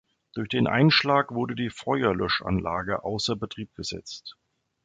Durch 0.33 0.49
den 0.49 0.65
Einschlag 0.65 1.31
wurde 1.31 1.53
die 1.53 1.69
Feuerlöschanlage 1.69 3.03
außer 3.03 3.35
Betrieb 3.35 3.75
gesetzt. 3.75 4.35